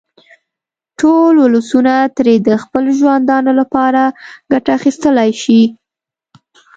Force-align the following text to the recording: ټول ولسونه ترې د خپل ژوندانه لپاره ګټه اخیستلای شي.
ټول 0.99 1.33
ولسونه 1.45 1.93
ترې 2.15 2.35
د 2.47 2.49
خپل 2.63 2.83
ژوندانه 2.99 3.51
لپاره 3.59 4.01
ګټه 4.51 4.71
اخیستلای 4.77 5.31
شي. 5.43 5.61